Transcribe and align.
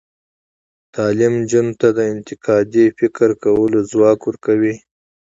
تعلیم 0.95 1.33
نجونو 1.41 1.73
ته 1.79 1.87
د 1.97 1.99
انتقادي 2.13 2.85
فکر 2.99 3.29
کولو 3.43 3.79
ځواک 3.91 4.19
ورکوي. 4.25 4.73